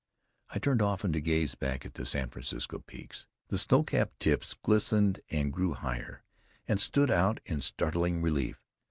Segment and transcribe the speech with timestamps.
[0.49, 3.27] I turned often to gaze back at the San Francisco peaks.
[3.49, 6.23] The snowcapped tips glistened and grew higher,
[6.67, 8.59] and stood out in startling relief.